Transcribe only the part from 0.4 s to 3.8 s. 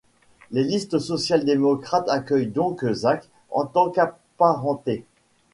Les listes sociales-démocrates accueillent donc Zach en